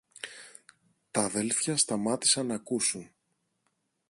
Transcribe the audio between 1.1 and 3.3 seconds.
Τ' αδέλφια σταμάτησαν ν' ακούσουν.